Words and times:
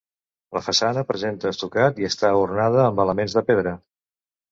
La 0.57 0.61
façana 0.67 1.03
presenta 1.09 1.51
estucat 1.55 2.01
i 2.03 2.07
està 2.07 2.31
ornada 2.45 2.81
amb 2.87 3.03
elements 3.05 3.37
de 3.39 3.45
pedra. 3.51 3.75